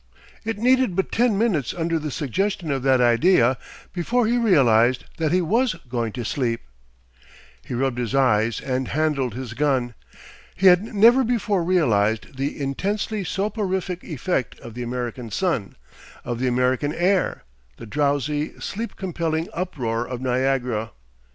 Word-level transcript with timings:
It 0.43 0.57
needed 0.57 0.95
but 0.95 1.11
ten 1.11 1.37
minutes 1.37 1.75
under 1.75 1.99
the 1.99 2.09
suggestion 2.09 2.71
of 2.71 2.81
that 2.81 2.99
idea, 3.01 3.55
before 3.93 4.25
he 4.25 4.35
realised 4.35 5.05
that 5.17 5.31
he 5.31 5.41
was 5.41 5.75
going 5.87 6.11
to 6.13 6.25
sleep! 6.25 6.61
He 7.63 7.75
rubbed 7.75 7.99
his 7.99 8.15
eyes 8.15 8.59
and 8.61 8.87
handled 8.87 9.35
his 9.35 9.53
gun. 9.53 9.93
He 10.55 10.65
had 10.65 10.81
never 10.83 11.23
before 11.23 11.63
realised 11.63 12.35
the 12.37 12.59
intensely 12.59 13.23
soporific 13.23 14.03
effect 14.03 14.59
of 14.61 14.73
the 14.73 14.81
American 14.81 15.29
sun, 15.29 15.75
of 16.25 16.39
the 16.39 16.47
American 16.47 16.95
air, 16.95 17.43
the 17.77 17.85
drowsy, 17.85 18.59
sleep 18.59 18.95
compelling 18.95 19.49
uproar 19.53 20.07
of 20.07 20.19
Niagara. 20.19 20.93